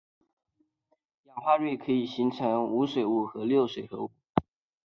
[1.25, 4.09] 氯化铽可以形成无水物和六水合物。